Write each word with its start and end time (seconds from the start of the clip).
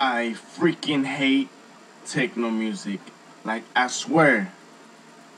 I 0.00 0.36
freaking 0.36 1.04
hate 1.04 1.48
techno 2.04 2.50
music. 2.50 3.00
Like, 3.44 3.64
I 3.74 3.86
swear. 3.86 4.52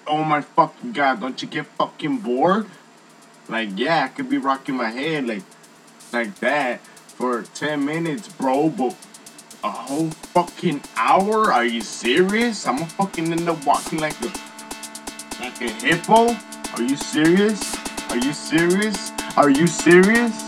Oh 0.07 0.25
my 0.25 0.41
fucking 0.41 0.93
god, 0.93 1.21
don't 1.21 1.41
you 1.41 1.49
get 1.49 1.67
fucking 1.67 2.19
bored? 2.19 2.67
Like, 3.49 3.71
yeah, 3.77 4.05
I 4.05 4.09
could 4.09 4.29
be 4.29 4.39
rocking 4.39 4.77
my 4.77 4.91
head 4.91 5.27
like, 5.27 5.43
like 6.13 6.35
that 6.41 6.81
for 6.81 7.43
10 7.43 7.85
minutes, 7.85 8.29
bro, 8.29 8.71
but 8.71 8.97
a 9.63 9.71
whole 9.71 10.11
fucking 10.11 10.83
hour? 10.97 11.53
Are 11.53 11.65
you 11.65 11.81
serious? 11.81 12.67
I'm 12.67 12.77
gonna 12.77 12.89
fucking 12.91 13.33
end 13.33 13.49
up 13.49 13.65
walking 13.67 13.99
like 13.99 14.21
a, 14.23 14.33
like 15.41 15.61
a 15.61 15.71
hippo? 15.71 16.37
Are 16.75 16.83
you 16.83 16.97
serious? 16.97 17.77
Are 18.11 18.17
you 18.17 18.33
serious? 18.33 19.13
Are 19.37 19.51
you 19.51 19.67
serious? 19.67 20.48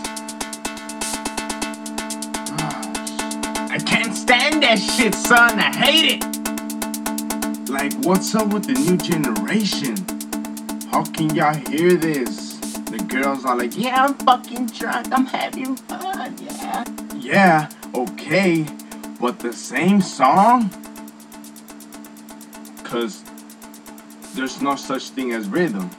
That 4.71 4.79
shit, 4.79 5.13
son. 5.13 5.59
I 5.59 5.75
hate 5.75 6.15
it. 6.15 7.69
Like, 7.69 7.93
what's 8.05 8.33
up 8.35 8.53
with 8.53 8.65
the 8.65 8.73
new 8.73 8.95
generation? 8.95 9.97
How 10.91 11.03
can 11.03 11.35
y'all 11.35 11.53
hear 11.69 11.95
this? 11.95 12.57
The 12.89 13.03
girls 13.05 13.43
are 13.43 13.57
like, 13.57 13.77
yeah, 13.77 14.05
I'm 14.05 14.13
fucking 14.13 14.67
drunk. 14.67 15.07
I'm 15.11 15.25
having 15.25 15.75
fun. 15.75 16.35
Yeah. 16.39 16.85
Yeah, 17.17 17.69
okay. 17.93 18.65
But 19.19 19.39
the 19.39 19.51
same 19.51 19.99
song? 19.99 20.69
Cause 22.85 23.25
there's 24.35 24.61
no 24.61 24.77
such 24.77 25.09
thing 25.09 25.33
as 25.33 25.49
rhythm. 25.49 25.89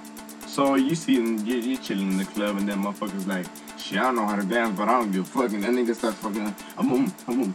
So 0.46 0.76
you 0.76 0.94
see 0.94 1.16
them, 1.16 1.44
you're 1.46 1.78
chilling 1.78 2.12
in 2.12 2.16
the 2.16 2.24
club 2.24 2.56
and 2.56 2.66
then 2.66 2.82
motherfuckers 2.82 3.26
like, 3.26 3.46
shit, 3.78 3.98
I 3.98 4.04
don't 4.04 4.16
know 4.16 4.26
how 4.26 4.36
to 4.36 4.44
dance, 4.44 4.78
but 4.78 4.88
I 4.88 4.92
don't 4.92 5.12
give 5.12 5.22
a 5.22 5.24
fuck. 5.24 5.52
And 5.52 5.62
that 5.62 5.70
nigga 5.72 5.94
starts 5.94 6.18
fucking, 6.18 6.54
I'm 6.78 6.88
boom, 6.88 7.12
I'm 7.28 7.42
boom. 7.42 7.54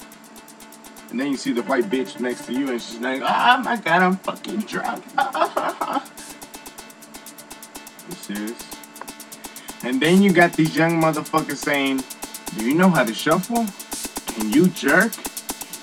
And 1.10 1.20
then 1.20 1.32
you 1.32 1.38
see 1.38 1.54
the 1.54 1.64
white 1.64 1.86
bitch 1.86 2.20
next 2.20 2.46
to 2.48 2.54
you 2.54 2.70
and 2.70 2.82
she's 2.82 3.00
like, 3.00 3.22
oh 3.22 3.62
my 3.64 3.78
god, 3.78 4.02
I'm 4.02 4.18
fucking 4.18 4.60
drunk. 4.62 5.04
you 8.10 8.16
serious? 8.16 8.64
And 9.84 10.02
then 10.02 10.22
you 10.22 10.34
got 10.34 10.54
these 10.54 10.76
young 10.76 11.02
motherfuckers 11.02 11.58
saying, 11.58 12.04
do 12.58 12.66
you 12.66 12.74
know 12.76 12.90
how 12.90 13.04
to 13.04 13.14
shuffle? 13.14 13.66
Can 14.34 14.52
you 14.52 14.68
jerk? 14.68 15.14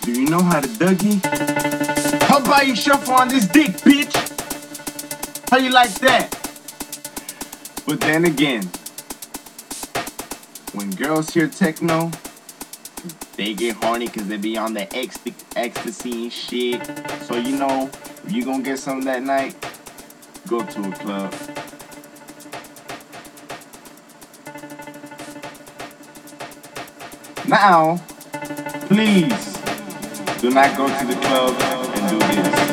Do 0.02 0.12
you 0.12 0.28
know 0.28 0.42
how 0.42 0.60
to 0.60 0.68
dougie? 0.68 1.24
How 2.24 2.38
about 2.38 2.66
you 2.66 2.76
shuffle 2.76 3.14
on 3.14 3.28
this 3.28 3.46
dick, 3.46 3.70
bitch? 3.78 4.12
How 5.50 5.56
you 5.56 5.70
like 5.70 5.94
that? 6.00 6.30
But 7.86 8.00
then 8.00 8.24
again, 8.26 8.68
when 10.74 10.90
girls 10.90 11.30
hear 11.30 11.48
techno, 11.48 12.10
they 13.36 13.54
get 13.54 13.76
horny 13.76 14.06
because 14.06 14.28
they 14.28 14.36
be 14.36 14.56
on 14.56 14.74
the 14.74 14.86
ecstasy 14.96 16.24
and 16.24 16.32
shit. 16.32 16.86
So 17.22 17.36
you 17.36 17.56
know, 17.56 17.90
if 18.24 18.32
you 18.32 18.44
gonna 18.44 18.62
get 18.62 18.78
some 18.78 19.02
that 19.02 19.22
night, 19.22 19.54
go 20.48 20.64
to 20.64 20.88
a 20.88 20.92
club. 20.92 21.34
Now, 27.46 27.98
please 28.86 29.58
do 30.40 30.50
not 30.50 30.76
go 30.76 30.86
to 30.86 31.06
the 31.06 31.14
club 31.20 31.54
and 31.60 32.10
do 32.10 32.18
this. 32.18 32.63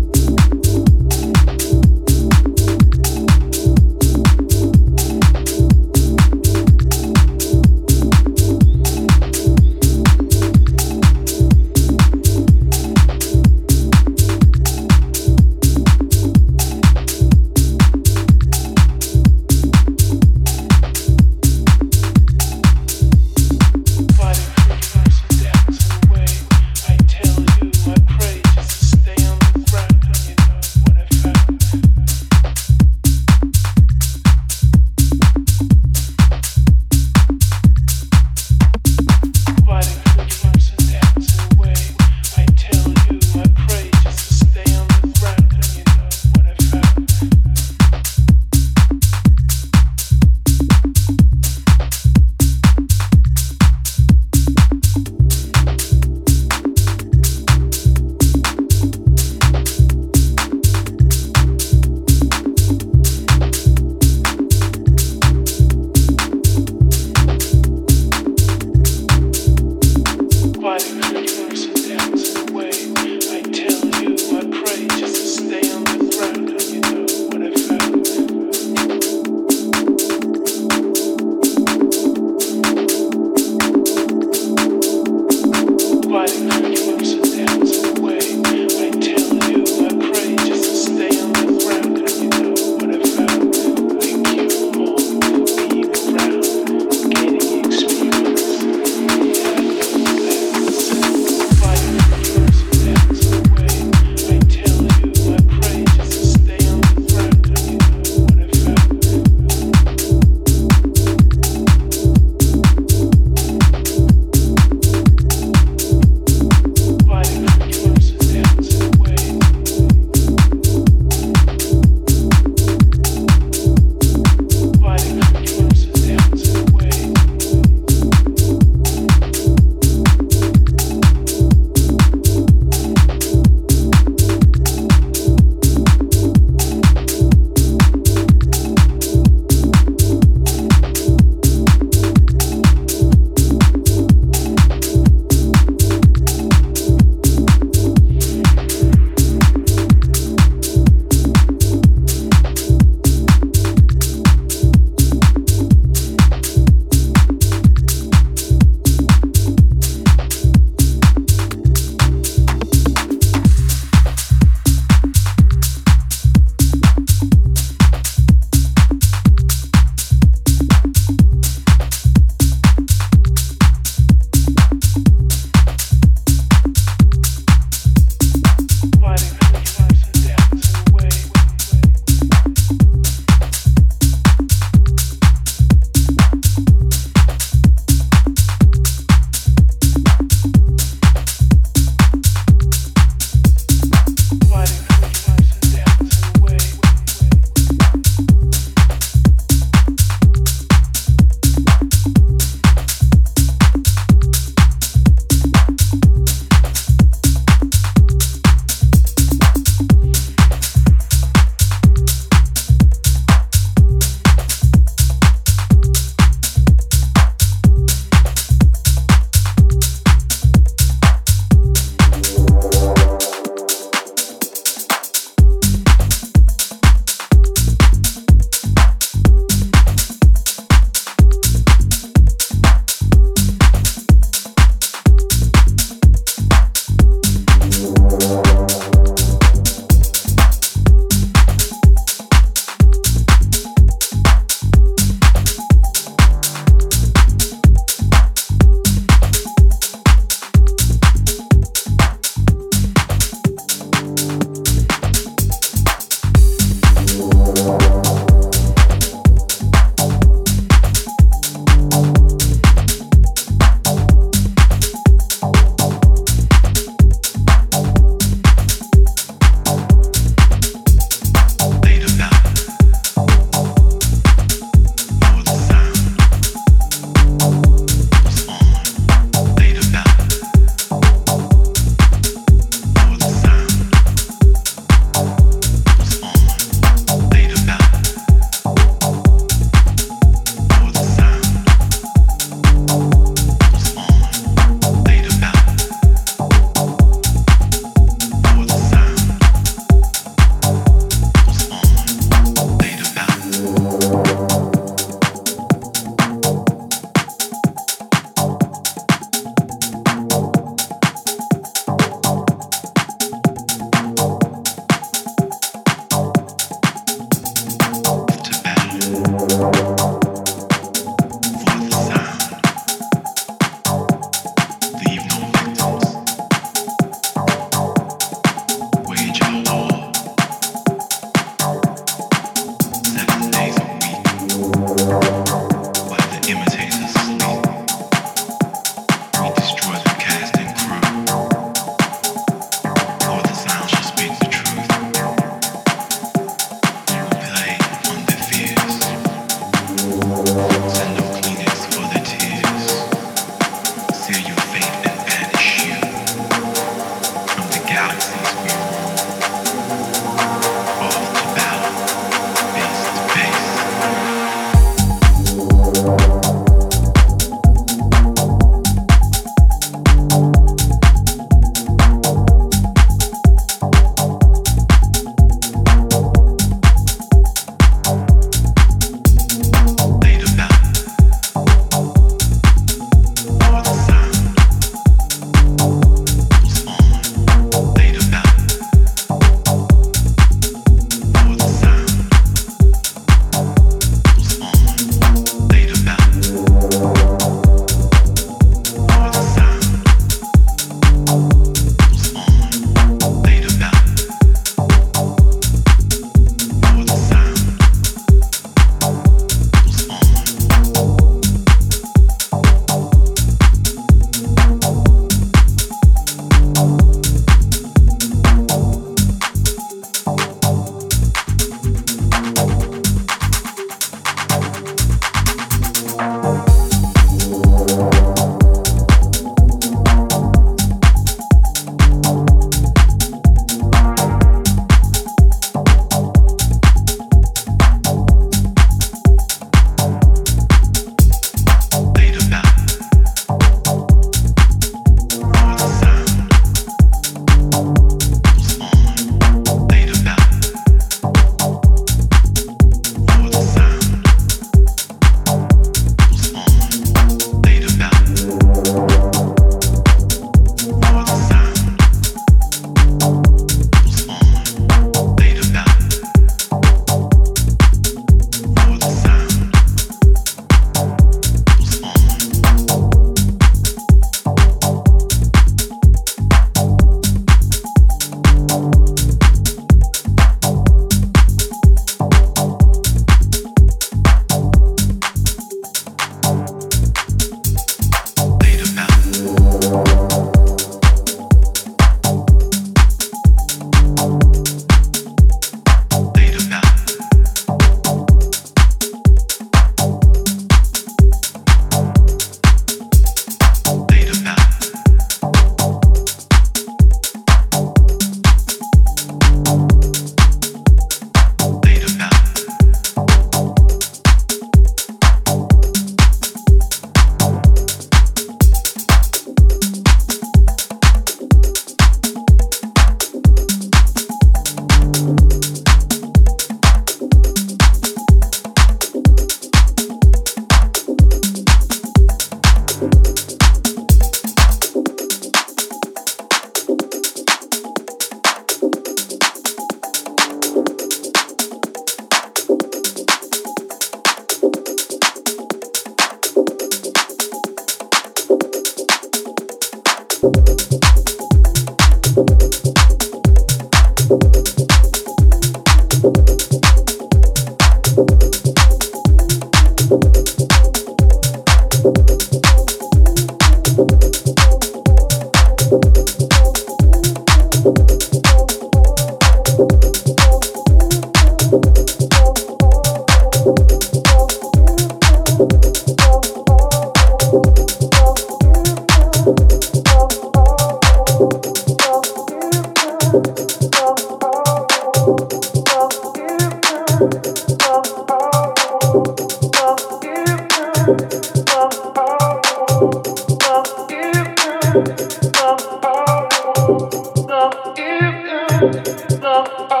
Oh. 598.83 600.00